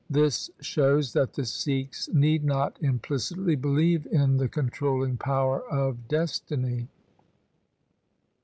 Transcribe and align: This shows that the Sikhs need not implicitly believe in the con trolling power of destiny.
This 0.09 0.49
shows 0.59 1.13
that 1.13 1.33
the 1.33 1.45
Sikhs 1.45 2.09
need 2.11 2.43
not 2.43 2.75
implicitly 2.81 3.55
believe 3.55 4.07
in 4.07 4.37
the 4.37 4.49
con 4.49 4.71
trolling 4.71 5.19
power 5.19 5.61
of 5.69 6.07
destiny. 6.07 6.87